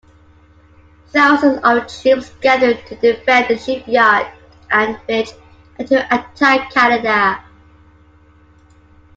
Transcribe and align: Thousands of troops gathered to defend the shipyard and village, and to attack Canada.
Thousands 1.09 1.59
of 1.63 1.85
troops 1.85 2.31
gathered 2.41 2.83
to 2.87 2.95
defend 2.95 3.49
the 3.49 3.55
shipyard 3.59 4.25
and 4.71 4.99
village, 5.05 5.29
and 5.77 5.87
to 5.89 5.99
attack 6.11 6.71
Canada. 6.73 7.43